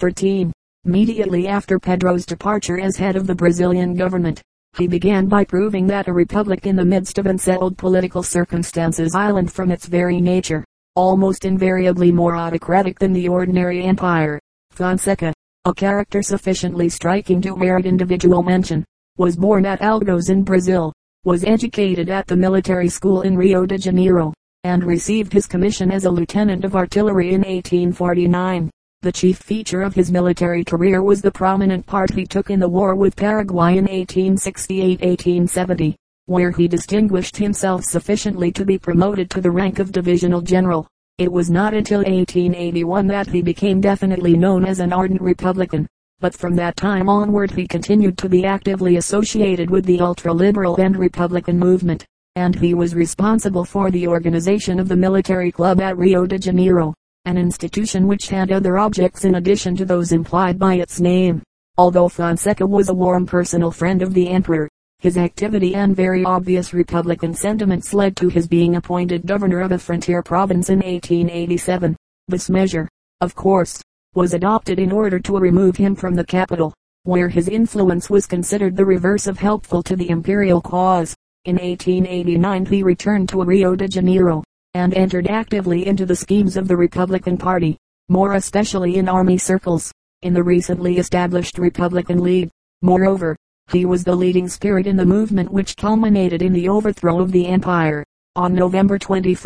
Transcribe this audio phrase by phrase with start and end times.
[0.00, 0.50] 13.
[0.86, 4.40] Immediately after Pedro's departure as head of the Brazilian government,
[4.78, 9.52] he began by proving that a republic in the midst of unsettled political circumstances island
[9.52, 10.64] from its very nature,
[10.96, 14.40] almost invariably more autocratic than the ordinary empire.
[14.70, 15.34] Fonseca,
[15.66, 18.82] a character sufficiently striking to merit individual mention,
[19.18, 20.94] was born at Alagoas in Brazil,
[21.24, 24.32] was educated at the military school in Rio de Janeiro,
[24.64, 28.70] and received his commission as a lieutenant of artillery in 1849.
[29.02, 32.68] The chief feature of his military career was the prominent part he took in the
[32.68, 35.94] war with Paraguay in 1868-1870,
[36.26, 40.86] where he distinguished himself sufficiently to be promoted to the rank of divisional general.
[41.16, 45.86] It was not until 1881 that he became definitely known as an ardent Republican,
[46.18, 50.94] but from that time onward he continued to be actively associated with the ultra-liberal and
[50.94, 52.04] Republican movement,
[52.36, 56.92] and he was responsible for the organization of the military club at Rio de Janeiro
[57.24, 61.42] an institution which had other objects in addition to those implied by its name.
[61.76, 64.68] Although Fonseca was a warm personal friend of the emperor,
[65.00, 69.78] his activity and very obvious republican sentiments led to his being appointed governor of a
[69.78, 71.96] frontier province in 1887.
[72.28, 72.88] This measure,
[73.20, 73.82] of course,
[74.14, 76.74] was adopted in order to remove him from the capital,
[77.04, 81.14] where his influence was considered the reverse of helpful to the imperial cause.
[81.46, 86.68] In 1889 he returned to Rio de Janeiro, and entered actively into the schemes of
[86.68, 87.76] the Republican party,
[88.08, 92.50] more especially in army circles, in the recently established Republican League.
[92.82, 93.36] Moreover,
[93.70, 97.46] he was the leading spirit in the movement which culminated in the overthrow of the
[97.46, 98.04] empire.
[98.36, 99.36] On November 21,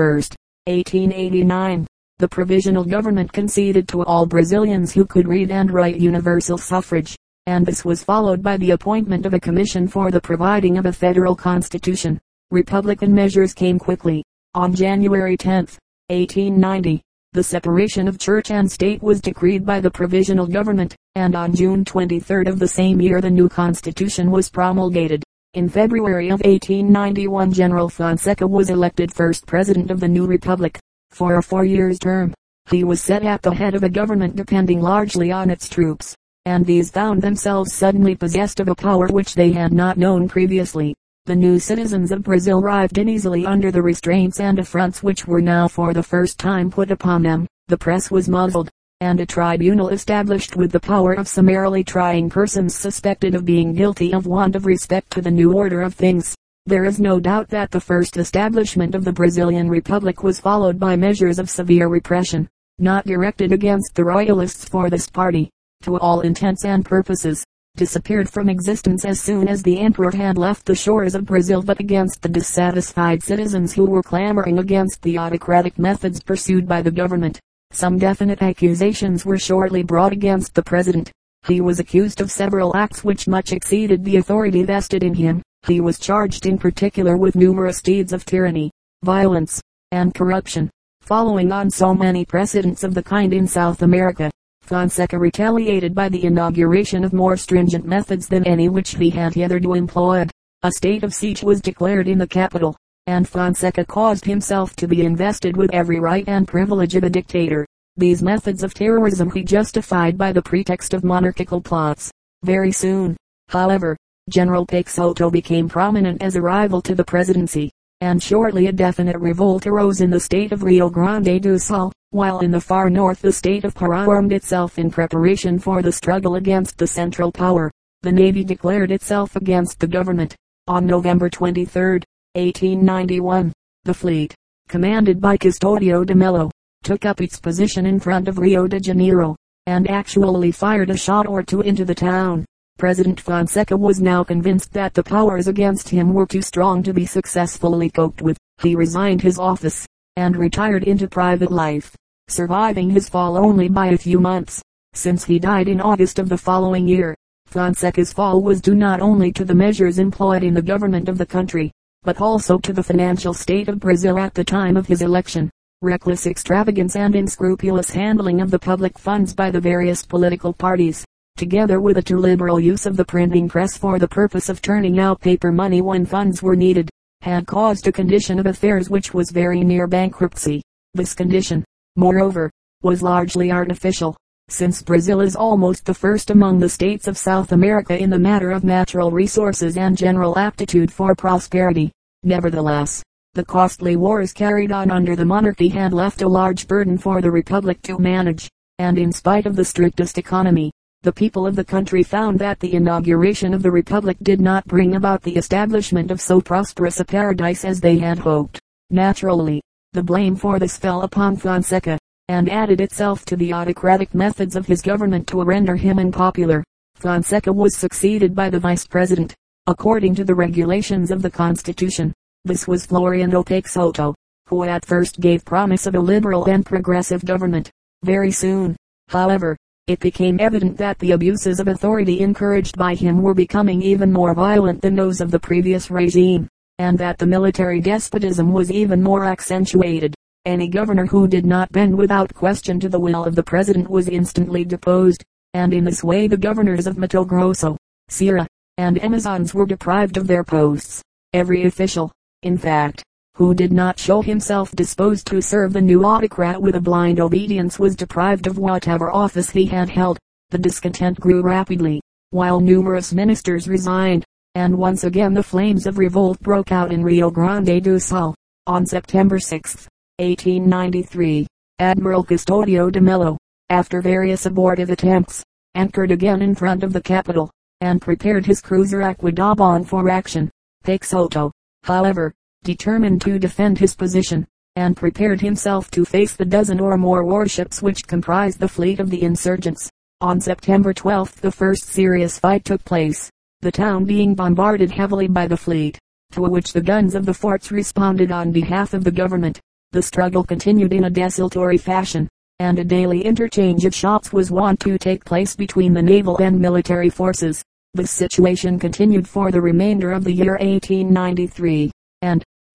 [0.66, 1.86] 1889,
[2.18, 7.16] the provisional government conceded to all Brazilians who could read and write universal suffrage,
[7.46, 10.92] and this was followed by the appointment of a commission for the providing of a
[10.92, 12.18] federal constitution.
[12.50, 14.22] Republican measures came quickly,
[14.54, 15.66] on January 10,
[16.10, 17.02] 1890,
[17.32, 21.84] the separation of church and state was decreed by the provisional government, and on June
[21.84, 25.24] 23 of the same year the new constitution was promulgated.
[25.54, 30.78] In February of 1891 General Fonseca was elected first president of the new republic,
[31.10, 32.32] for a four years term.
[32.70, 36.14] He was set at the head of a government depending largely on its troops,
[36.44, 40.94] and these found themselves suddenly possessed of a power which they had not known previously.
[41.26, 45.66] The new citizens of Brazil writhed uneasily under the restraints and affronts which were now
[45.68, 47.46] for the first time put upon them.
[47.68, 48.68] The press was muzzled,
[49.00, 54.12] and a tribunal established with the power of summarily trying persons suspected of being guilty
[54.12, 56.34] of want of respect to the new order of things.
[56.66, 60.94] There is no doubt that the first establishment of the Brazilian Republic was followed by
[60.94, 65.48] measures of severe repression, not directed against the royalists for this party,
[65.84, 67.46] to all intents and purposes,
[67.76, 71.80] disappeared from existence as soon as the emperor had left the shores of Brazil but
[71.80, 77.40] against the dissatisfied citizens who were clamoring against the autocratic methods pursued by the government.
[77.72, 81.10] Some definite accusations were shortly brought against the president.
[81.48, 85.42] He was accused of several acts which much exceeded the authority vested in him.
[85.66, 88.70] He was charged in particular with numerous deeds of tyranny,
[89.02, 89.60] violence,
[89.90, 90.70] and corruption,
[91.00, 94.30] following on so many precedents of the kind in South America.
[94.64, 99.74] Fonseca retaliated by the inauguration of more stringent methods than any which he had hitherto
[99.74, 100.30] employed.
[100.62, 102.74] A state of siege was declared in the capital,
[103.06, 107.66] and Fonseca caused himself to be invested with every right and privilege of a dictator.
[107.98, 112.10] These methods of terrorism he justified by the pretext of monarchical plots.
[112.42, 113.98] Very soon, however,
[114.30, 117.70] General Peixoto became prominent as a rival to the presidency,
[118.04, 122.40] and shortly a definite revolt arose in the state of Rio Grande do Sul while
[122.40, 126.36] in the far north the state of Pará armed itself in preparation for the struggle
[126.36, 127.70] against the central power.
[128.02, 130.36] The navy declared itself against the government.
[130.68, 132.00] On November 23,
[132.34, 133.52] 1891,
[133.84, 134.34] the fleet,
[134.68, 136.50] commanded by Custodio de Mello,
[136.82, 139.34] took up its position in front of Rio de Janeiro,
[139.66, 142.44] and actually fired a shot or two into the town.
[142.78, 147.06] President Fonseca was now convinced that the powers against him were too strong to be
[147.06, 148.36] successfully coped with.
[148.62, 149.86] He resigned his office,
[150.16, 151.94] and retired into private life
[152.28, 154.62] surviving his fall only by a few months,
[154.94, 157.14] since he died in August of the following year.
[157.46, 161.26] Fonseca's fall was due not only to the measures employed in the government of the
[161.26, 161.70] country,
[162.02, 165.50] but also to the financial state of Brazil at the time of his election.
[165.82, 171.04] Reckless extravagance and unscrupulous handling of the public funds by the various political parties,
[171.36, 175.00] together with a too liberal use of the printing press for the purpose of turning
[175.00, 176.88] out paper money when funds were needed,
[177.22, 180.62] had caused a condition of affairs which was very near bankruptcy.
[180.94, 181.64] This condition,
[181.96, 182.52] moreover,
[182.82, 184.16] was largely artificial,
[184.48, 188.52] since Brazil is almost the first among the states of South America in the matter
[188.52, 191.90] of natural resources and general aptitude for prosperity.
[192.22, 193.02] Nevertheless,
[193.32, 197.30] the costly wars carried on under the monarchy had left a large burden for the
[197.30, 198.48] republic to manage.
[198.80, 200.72] and in spite of the strictest economy,
[201.04, 204.96] the people of the country found that the inauguration of the Republic did not bring
[204.96, 208.58] about the establishment of so prosperous a paradise as they had hoped.
[208.90, 209.60] Naturally,
[209.92, 211.98] the blame for this fell upon Fonseca,
[212.28, 216.64] and added itself to the autocratic methods of his government to render him unpopular.
[216.96, 219.34] Fonseca was succeeded by the vice president,
[219.66, 222.14] according to the regulations of the Constitution.
[222.46, 224.14] This was Floriano Peixoto,
[224.48, 227.70] who at first gave promise of a liberal and progressive government.
[228.02, 228.74] Very soon,
[229.08, 229.54] however,
[229.86, 234.32] it became evident that the abuses of authority encouraged by him were becoming even more
[234.32, 236.48] violent than those of the previous regime,
[236.78, 240.14] and that the military despotism was even more accentuated.
[240.46, 244.08] Any governor who did not bend without question to the will of the president was
[244.08, 245.22] instantly deposed,
[245.52, 247.76] and in this way the governors of Mato Grosso,
[248.10, 248.46] Ceará,
[248.78, 251.02] and Amazonas were deprived of their posts.
[251.34, 252.10] Every official,
[252.42, 253.02] in fact,
[253.36, 257.78] who did not show himself disposed to serve the new autocrat with a blind obedience
[257.78, 260.18] was deprived of whatever office he had held.
[260.50, 262.00] The discontent grew rapidly,
[262.30, 267.28] while numerous ministers resigned, and once again the flames of revolt broke out in Rio
[267.28, 268.36] Grande do Sul.
[268.68, 269.88] On September 6,
[270.18, 271.46] 1893,
[271.80, 273.36] Admiral Custodio de Mello,
[273.68, 275.42] after various abortive attempts,
[275.74, 277.50] anchored again in front of the capital,
[277.80, 280.48] and prepared his cruiser Aquidaban for action.
[280.84, 281.50] Peixoto,
[281.82, 282.32] however,
[282.64, 287.80] determined to defend his position, and prepared himself to face the dozen or more warships
[287.80, 289.88] which comprised the fleet of the insurgents.
[290.20, 293.30] On September 12 the first serious fight took place,
[293.60, 295.98] the town being bombarded heavily by the fleet,
[296.32, 299.60] to which the guns of the forts responded on behalf of the government.
[299.92, 302.28] The struggle continued in a desultory fashion,
[302.58, 306.58] and a daily interchange of shots was wont to take place between the naval and
[306.58, 307.62] military forces.
[307.94, 311.92] This situation continued for the remainder of the year 1893, and,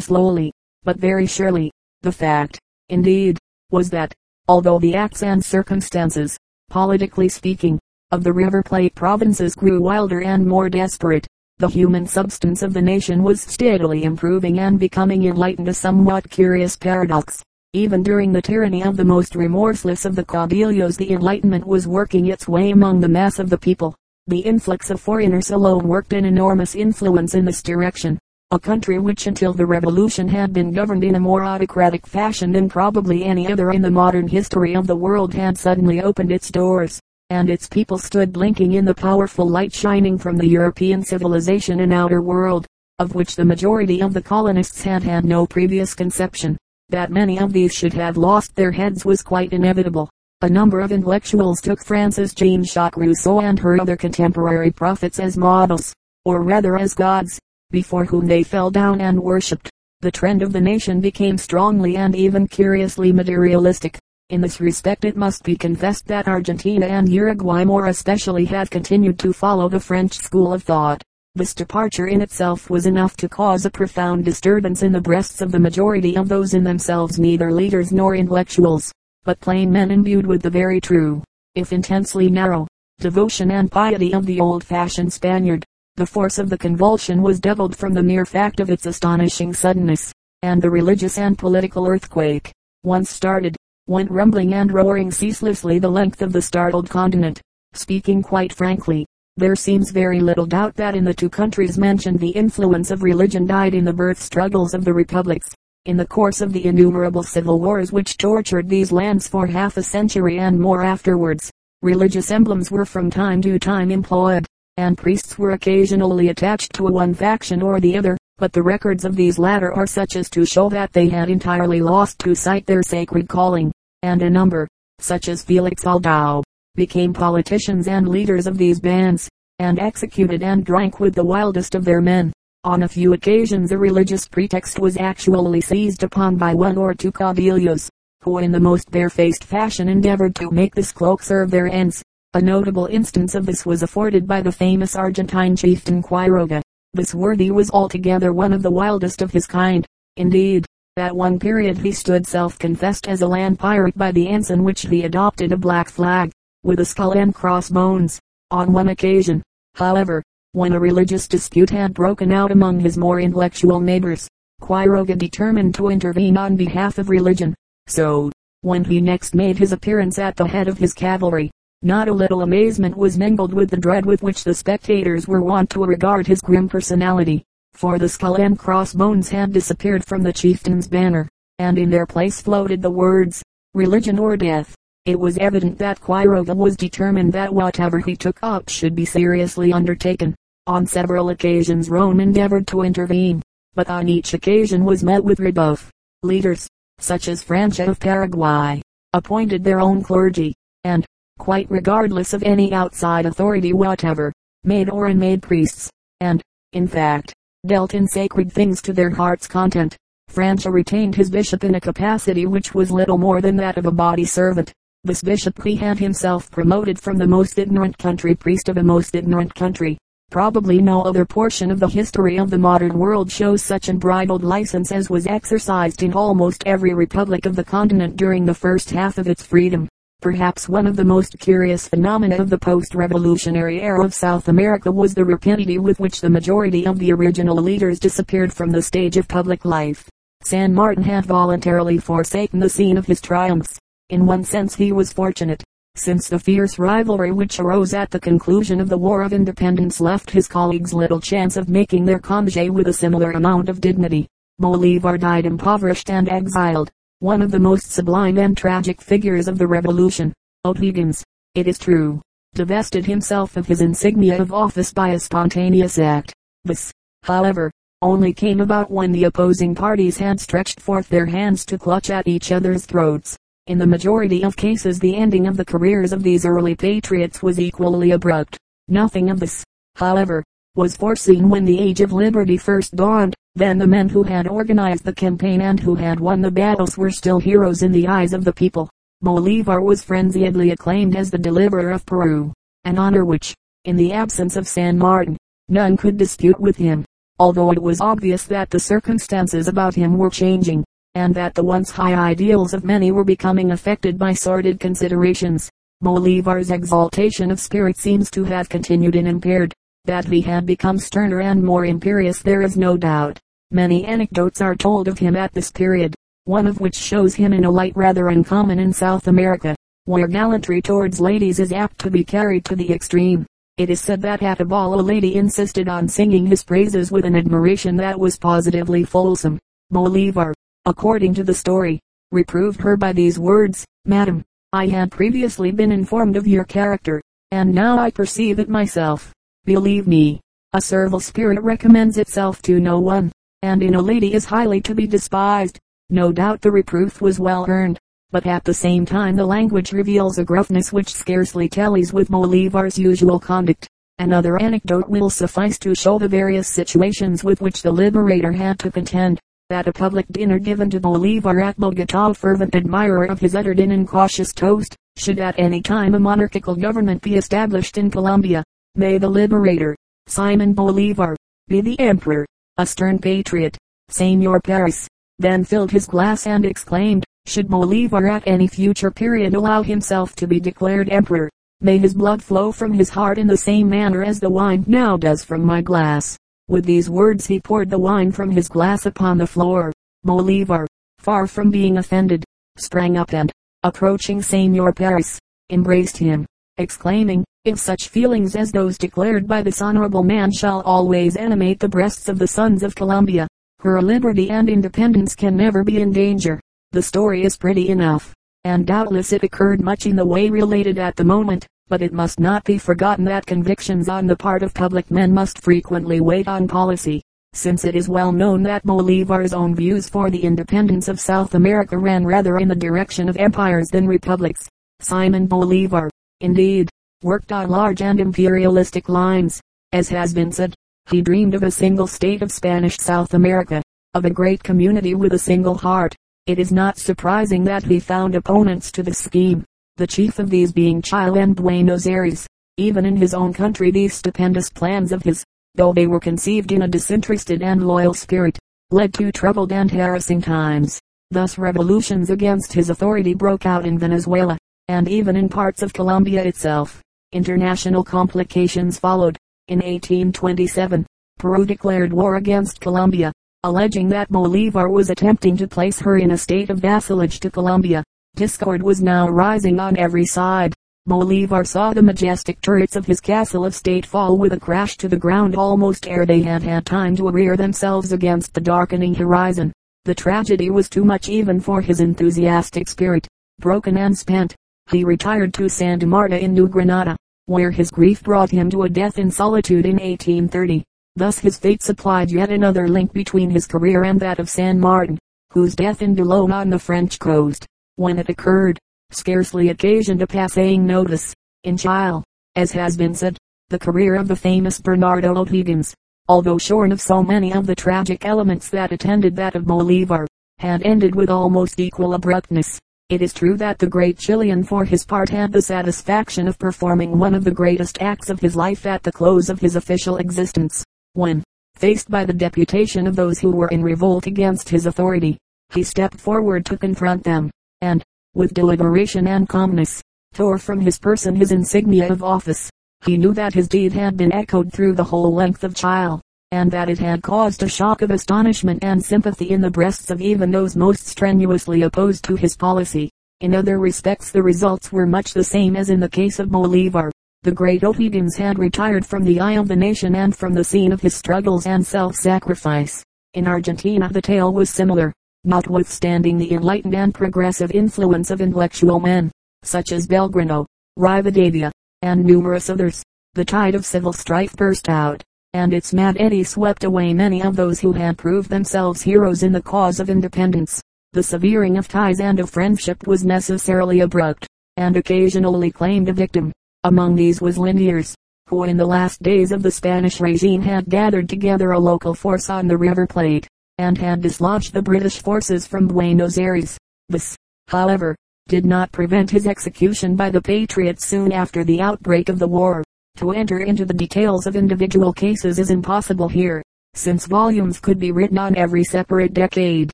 [0.00, 0.52] slowly,
[0.84, 1.70] but very surely.
[2.02, 3.38] The fact, indeed,
[3.70, 4.12] was that,
[4.48, 6.36] although the acts and circumstances,
[6.70, 7.78] politically speaking,
[8.10, 11.26] of the River Plate provinces grew wilder and more desperate,
[11.60, 16.74] the human substance of the nation was steadily improving and becoming enlightened a somewhat curious
[16.74, 17.44] paradox.
[17.74, 22.26] Even during the tyranny of the most remorseless of the caudillos the enlightenment was working
[22.26, 23.94] its way among the mass of the people.
[24.26, 28.18] The influx of foreigners alone worked an enormous influence in this direction.
[28.52, 32.70] A country which until the revolution had been governed in a more autocratic fashion than
[32.70, 37.00] probably any other in the modern history of the world had suddenly opened its doors,
[37.30, 41.92] and its people stood blinking in the powerful light shining from the European civilization and
[41.92, 42.66] outer world,
[42.98, 46.58] of which the majority of the colonists had had no previous conception.
[46.88, 50.10] That many of these should have lost their heads was quite inevitable.
[50.42, 55.36] A number of intellectuals took Frances Jean Jacques Rousseau and her other contemporary prophets as
[55.36, 57.38] models, or rather as gods,
[57.70, 59.70] before whom they fell down and worshipped.
[60.00, 63.98] The trend of the nation became strongly and even curiously materialistic.
[64.30, 69.18] In this respect it must be confessed that Argentina and Uruguay more especially have continued
[69.18, 71.02] to follow the French school of thought.
[71.34, 75.50] This departure in itself was enough to cause a profound disturbance in the breasts of
[75.50, 78.92] the majority of those in themselves neither leaders nor intellectuals
[79.24, 81.24] but plain men imbued with the very true,
[81.56, 82.68] if intensely narrow,
[83.00, 85.64] devotion and piety of the old-fashioned Spaniard.
[85.96, 90.12] The force of the convulsion was doubled from the mere fact of its astonishing suddenness,
[90.42, 92.52] and the religious and political earthquake,
[92.84, 93.56] once started,
[93.90, 97.40] went rumbling and roaring ceaselessly the length of the startled continent.
[97.72, 99.04] Speaking quite frankly,
[99.36, 103.46] there seems very little doubt that in the two countries mentioned the influence of religion
[103.46, 105.52] died in the birth struggles of the republics.
[105.86, 109.82] In the course of the innumerable civil wars which tortured these lands for half a
[109.82, 111.50] century and more afterwards,
[111.82, 117.12] religious emblems were from time to time employed, and priests were occasionally attached to one
[117.12, 120.68] faction or the other, but the records of these latter are such as to show
[120.68, 124.66] that they had entirely lost to sight their sacred calling, and a number,
[124.98, 126.42] such as Felix Aldao,
[126.74, 131.84] became politicians and leaders of these bands, and executed and drank with the wildest of
[131.84, 132.32] their men.
[132.64, 137.10] On a few occasions a religious pretext was actually seized upon by one or two
[137.10, 137.88] caudillos,
[138.22, 142.02] who in the most barefaced fashion endeavored to make this cloak serve their ends.
[142.34, 146.62] A notable instance of this was afforded by the famous Argentine chieftain Quiroga.
[146.92, 149.86] This worthy was altogether one of the wildest of his kind.
[150.16, 154.82] Indeed, at one period he stood self-confessed as a land pirate by the ensign which
[154.82, 158.20] he adopted a black flag, with a skull and crossbones.
[158.50, 159.42] On one occasion,
[159.76, 160.22] however,
[160.52, 164.28] when a religious dispute had broken out among his more intellectual neighbors,
[164.60, 167.54] Quiroga determined to intervene on behalf of religion.
[167.86, 171.50] So, when he next made his appearance at the head of his cavalry,
[171.82, 175.70] not a little amazement was mingled with the dread with which the spectators were wont
[175.70, 180.88] to regard his grim personality, for the skull and crossbones had disappeared from the chieftain's
[180.88, 181.28] banner,
[181.58, 183.42] and in their place floated the words,
[183.74, 184.74] religion or death.
[185.06, 189.72] It was evident that Quiroga was determined that whatever he took up should be seriously
[189.72, 190.34] undertaken.
[190.66, 193.42] On several occasions Rome endeavored to intervene,
[193.74, 195.90] but on each occasion was met with rebuff.
[196.22, 198.82] Leaders, such as Francia of Paraguay,
[199.14, 200.54] appointed their own clergy,
[200.84, 201.06] and,
[201.38, 204.32] quite regardless of any outside authority whatever,
[204.64, 207.32] made or unmade priests, and, in fact,
[207.66, 209.94] dealt in sacred things to their heart's content.
[210.28, 213.92] Francia retained his bishop in a capacity which was little more than that of a
[213.92, 214.72] body servant.
[215.04, 219.14] This bishop he had himself promoted from the most ignorant country priest of a most
[219.14, 219.98] ignorant country.
[220.30, 224.92] Probably no other portion of the history of the modern world shows such unbridled license
[224.92, 229.28] as was exercised in almost every republic of the continent during the first half of
[229.28, 229.88] its freedom.
[230.20, 235.14] Perhaps one of the most curious phenomena of the post-revolutionary era of South America was
[235.14, 239.26] the rapidity with which the majority of the original leaders disappeared from the stage of
[239.26, 240.06] public life.
[240.42, 243.78] San Martin had voluntarily forsaken the scene of his triumphs.
[244.10, 245.64] In one sense he was fortunate
[245.96, 250.30] since the fierce rivalry which arose at the conclusion of the War of Independence left
[250.30, 254.28] his colleagues little chance of making their congé with a similar amount of dignity.
[254.58, 259.66] Bolivar died impoverished and exiled, one of the most sublime and tragic figures of the
[259.66, 260.32] revolution.
[260.64, 261.22] O'Higgins,
[261.54, 262.22] it is true,
[262.54, 266.32] divested himself of his insignia of office by a spontaneous act.
[266.64, 266.90] This,
[267.24, 272.08] however, only came about when the opposing parties had stretched forth their hands to clutch
[272.08, 273.36] at each other's throats.
[273.66, 277.60] In the majority of cases the ending of the careers of these early patriots was
[277.60, 278.56] equally abrupt.
[278.88, 279.62] Nothing of this,
[279.96, 280.42] however,
[280.74, 283.34] was foreseen when the age of liberty first dawned.
[283.60, 287.10] Then the men who had organized the campaign and who had won the battles were
[287.10, 288.88] still heroes in the eyes of the people.
[289.20, 294.56] Bolivar was frenziedly acclaimed as the deliverer of Peru, an honor which, in the absence
[294.56, 295.36] of San Martin,
[295.68, 297.04] none could dispute with him,
[297.38, 300.82] although it was obvious that the circumstances about him were changing
[301.14, 305.68] and that the once high ideals of many were becoming affected by sordid considerations.
[306.00, 309.74] Bolivar's exaltation of spirit seems to have continued unimpaired.
[310.06, 313.38] That he had become sterner and more imperious there is no doubt.
[313.72, 317.64] Many anecdotes are told of him at this period, one of which shows him in
[317.64, 322.24] a light rather uncommon in South America, where gallantry towards ladies is apt to be
[322.24, 323.46] carried to the extreme.
[323.76, 327.24] It is said that at a ball a lady insisted on singing his praises with
[327.24, 329.60] an admiration that was positively fulsome.
[329.90, 330.52] Bolivar,
[330.84, 332.00] according to the story,
[332.32, 337.72] reproved her by these words, Madam, I had previously been informed of your character, and
[337.72, 339.32] now I perceive it myself.
[339.64, 340.40] Believe me,
[340.72, 343.30] a servile spirit recommends itself to no one,
[343.62, 345.78] and in a lady is highly to be despised.
[346.08, 347.98] No doubt the reproof was well earned,
[348.30, 352.98] but at the same time the language reveals a gruffness which scarcely tallies with Bolivar's
[352.98, 353.88] usual conduct.
[354.18, 358.90] Another anecdote will suffice to show the various situations with which the liberator had to
[358.90, 363.78] contend that a public dinner given to Bolivar at Bogota, fervent admirer of his uttered
[363.78, 368.64] an incautious toast, should at any time a monarchical government be established in Colombia.
[368.96, 369.94] May the liberator,
[370.26, 371.36] Simon Bolivar,
[371.68, 372.44] be the emperor,
[372.80, 373.76] a stern patriot.
[374.08, 375.06] Senor Paris,
[375.38, 380.46] then filled his glass and exclaimed, should Bolivar at any future period allow himself to
[380.46, 384.40] be declared emperor, may his blood flow from his heart in the same manner as
[384.40, 386.38] the wine now does from my glass.
[386.68, 389.92] With these words he poured the wine from his glass upon the floor.
[390.24, 390.86] Bolivar,
[391.18, 392.44] far from being offended,
[392.78, 393.50] sprang up and,
[393.82, 395.38] approaching Senor Paris,
[395.70, 396.46] embraced him,
[396.80, 401.88] exclaiming, if such feelings as those declared by this honorable man shall always animate the
[401.88, 403.46] breasts of the sons of Columbia,
[403.78, 406.60] her liberty and independence can never be in danger.
[406.92, 411.16] The story is pretty enough, and doubtless it occurred much in the way related at
[411.16, 415.10] the moment but it must not be forgotten that convictions on the part of public
[415.10, 417.20] men must frequently wait on policy,
[417.52, 421.98] since it is well known that Bolivar's own views for the independence of South America
[421.98, 424.68] ran rather in the direction of empires than republics.
[425.00, 426.08] Simon Bolivar,
[426.40, 426.88] indeed,
[427.22, 429.60] worked on large and imperialistic lines.
[429.92, 430.74] As has been said,
[431.10, 433.82] he dreamed of a single state of Spanish South America,
[434.14, 436.14] of a great community with a single heart.
[436.46, 439.64] It is not surprising that he found opponents to this scheme
[440.00, 442.46] the chief of these being Chile and Buenos Aires.
[442.78, 446.80] Even in his own country these stupendous plans of his, though they were conceived in
[446.80, 448.58] a disinterested and loyal spirit,
[448.90, 450.98] led to troubled and harassing times.
[451.30, 454.56] Thus revolutions against his authority broke out in Venezuela,
[454.90, 457.00] and even in parts of Colombia itself.
[457.30, 459.38] International complications followed.
[459.68, 461.06] In 1827,
[461.38, 463.30] Peru declared war against Colombia,
[463.62, 468.02] alleging that Bolivar was attempting to place her in a state of vassalage to Colombia.
[468.34, 470.74] Discord was now rising on every side.
[471.06, 475.08] Bolivar saw the majestic turrets of his castle of state fall with a crash to
[475.08, 479.72] the ground almost ere they had had time to rear themselves against the darkening horizon.
[480.04, 483.28] The tragedy was too much even for his enthusiastic spirit.
[483.60, 484.56] Broken and spent,
[484.90, 488.88] he retired to Santa Marta in New Granada, where his grief brought him to a
[488.88, 490.84] death in solitude in 1830.
[491.16, 495.18] Thus his fate supplied yet another link between his career and that of San Martin,
[495.52, 498.78] whose death in Boulogne on the French coast, when it occurred,
[499.10, 501.34] scarcely occasioned a passing notice.
[501.64, 502.22] In Chile,
[502.56, 503.36] as has been said,
[503.68, 505.94] the career of the famous Bernardo O'Higgins,
[506.28, 510.26] although shorn of so many of the tragic elements that attended that of Bolivar,
[510.58, 512.78] had ended with almost equal abruptness.
[513.10, 517.18] It is true that the great Chilean for his part had the satisfaction of performing
[517.18, 520.84] one of the greatest acts of his life at the close of his official existence,
[521.14, 521.42] when,
[521.74, 525.36] faced by the deputation of those who were in revolt against his authority,
[525.74, 528.00] he stepped forward to confront them, and,
[528.34, 530.00] with deliberation and calmness,
[530.32, 532.70] tore from his person his insignia of office.
[533.04, 536.20] He knew that his deed had been echoed through the whole length of Chile,
[536.52, 540.20] and that it had caused a shock of astonishment and sympathy in the breasts of
[540.20, 543.10] even those most strenuously opposed to his policy.
[543.40, 547.10] In other respects the results were much the same as in the case of Bolivar.
[547.42, 550.92] The great O'Higgins had retired from the eye of the nation and from the scene
[550.92, 553.02] of his struggles and self-sacrifice.
[553.34, 555.12] In Argentina the tale was similar,
[555.44, 559.30] notwithstanding the enlightened and progressive influence of intellectual men
[559.62, 560.66] such as Belgrano,
[560.98, 561.70] Rivadavia,
[562.02, 563.02] and numerous others.
[563.34, 565.22] The tide of civil strife burst out,
[565.54, 569.52] and its mad eddy swept away many of those who had proved themselves heroes in
[569.52, 570.80] the cause of independence.
[571.12, 576.52] The severing of ties and of friendship was necessarily abrupt, and occasionally claimed a victim.
[576.84, 578.14] Among these was Liniers,
[578.48, 582.48] who in the last days of the Spanish regime had gathered together a local force
[582.48, 586.78] on the River Plate, and had dislodged the British forces from Buenos Aires.
[587.08, 587.36] This,
[587.68, 588.14] however,
[588.48, 592.84] did not prevent his execution by the patriots soon after the outbreak of the war.
[593.16, 596.62] To enter into the details of individual cases is impossible here,
[596.94, 599.92] since volumes could be written on every separate decade,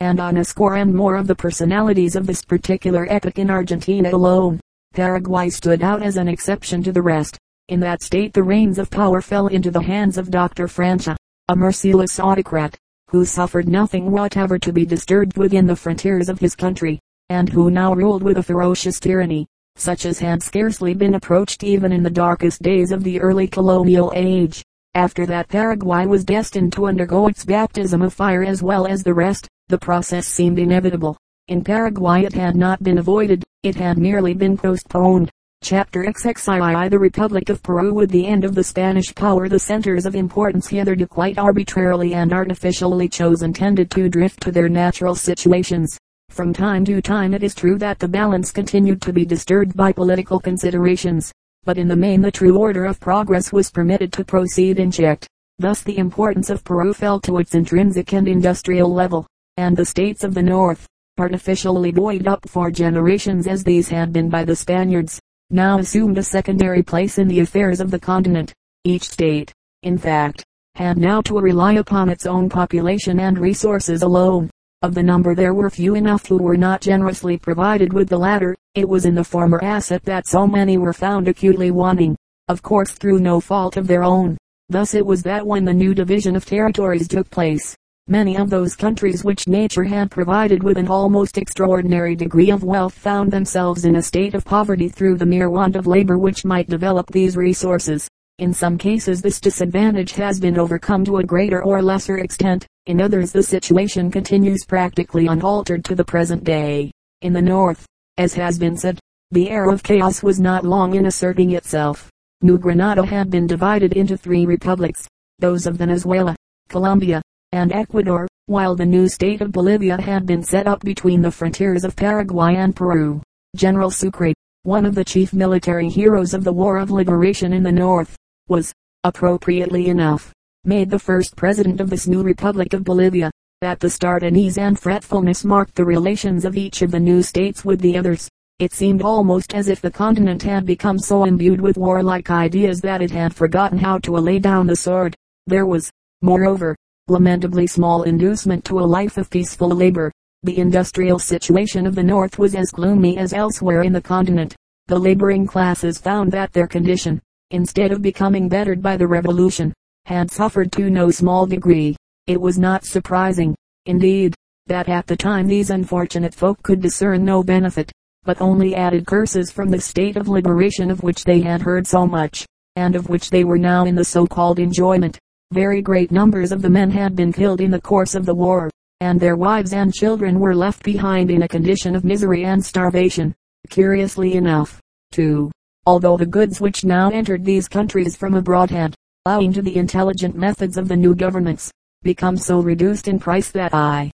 [0.00, 4.10] and on a score and more of the personalities of this particular epoch in Argentina
[4.10, 4.58] alone.
[4.94, 7.38] Paraguay stood out as an exception to the rest.
[7.68, 10.66] In that state the reins of power fell into the hands of Dr.
[10.66, 11.16] Francia,
[11.48, 12.76] a merciless autocrat,
[13.10, 16.98] who suffered nothing whatever to be disturbed within the frontiers of his country
[17.30, 19.46] and who now ruled with a ferocious tyranny,
[19.78, 24.12] such as had scarcely been approached even in the darkest days of the early colonial
[24.14, 24.64] age.
[24.94, 29.14] After that Paraguay was destined to undergo its baptism of fire as well as the
[29.14, 31.16] rest, the process seemed inevitable.
[31.48, 35.30] In Paraguay it had not been avoided, it had merely been postponed.
[35.62, 40.06] Chapter XXII The Republic of Peru with the end of the Spanish power the centers
[40.06, 45.98] of importance hitherto quite arbitrarily and artificially chosen tended to drift to their natural situations.
[46.30, 49.92] From time to time it is true that the balance continued to be disturbed by
[49.92, 51.32] political considerations,
[51.64, 55.26] but in the main the true order of progress was permitted to proceed unchecked.
[55.58, 60.22] Thus the importance of Peru fell to its intrinsic and industrial level, and the states
[60.22, 60.86] of the north,
[61.18, 65.18] artificially buoyed up for generations as these had been by the Spaniards,
[65.50, 68.54] now assumed a secondary place in the affairs of the continent.
[68.84, 70.44] Each state, in fact,
[70.76, 74.48] had now to rely upon its own population and resources alone.
[74.80, 78.54] Of the number there were few enough who were not generously provided with the latter.
[78.76, 82.92] It was in the former asset that so many were found acutely wanting, of course
[82.92, 84.38] through no fault of their own.
[84.68, 88.76] Thus it was that when the new division of territories took place, many of those
[88.76, 93.96] countries which nature had provided with an almost extraordinary degree of wealth found themselves in
[93.96, 98.08] a state of poverty through the mere want of labor which might develop these resources.
[98.38, 102.64] In some cases this disadvantage has been overcome to a greater or lesser extent.
[102.88, 106.90] In others the situation continues practically unaltered to the present day.
[107.20, 107.84] In the north,
[108.16, 108.98] as has been said,
[109.30, 112.08] the era of chaos was not long in asserting itself.
[112.40, 115.06] New Granada had been divided into three republics,
[115.38, 116.34] those of Venezuela,
[116.70, 117.20] Colombia,
[117.52, 121.84] and Ecuador, while the new state of Bolivia had been set up between the frontiers
[121.84, 123.20] of Paraguay and Peru.
[123.54, 127.70] General Sucre, one of the chief military heroes of the War of Liberation in the
[127.70, 128.16] North,
[128.48, 128.72] was,
[129.04, 130.32] appropriately enough,
[130.64, 133.30] made the first president of this new Republic of Bolivia.
[133.62, 137.64] At the start unease and fretfulness marked the relations of each of the new states
[137.64, 138.28] with the others.
[138.58, 143.00] It seemed almost as if the continent had become so imbued with warlike ideas that
[143.00, 145.14] it had forgotten how to lay down the sword.
[145.46, 145.90] There was,
[146.22, 150.12] moreover, lamentably small inducement to a life of peaceful labor.
[150.42, 154.54] The industrial situation of the North was as gloomy as elsewhere in the continent.
[154.88, 159.72] The laboring classes found that their condition, instead of becoming bettered by the revolution,
[160.08, 161.94] had suffered to no small degree.
[162.26, 164.34] It was not surprising, indeed,
[164.66, 167.92] that at the time these unfortunate folk could discern no benefit,
[168.24, 172.06] but only added curses from the state of liberation of which they had heard so
[172.06, 175.18] much, and of which they were now in the so-called enjoyment.
[175.52, 178.70] Very great numbers of the men had been killed in the course of the war,
[179.00, 183.34] and their wives and children were left behind in a condition of misery and starvation.
[183.68, 184.80] Curiously enough,
[185.12, 185.50] too,
[185.84, 188.94] although the goods which now entered these countries from abroad had,
[189.28, 191.70] owing to the intelligent methods of the new governments,
[192.02, 194.10] become so reduced in price that I,